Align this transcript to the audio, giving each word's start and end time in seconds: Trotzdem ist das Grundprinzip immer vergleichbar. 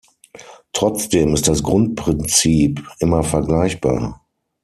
Trotzdem 0.73 1.31
ist 1.35 1.47
das 1.47 1.61
Grundprinzip 1.61 2.83
immer 3.01 3.21
vergleichbar. 3.23 4.19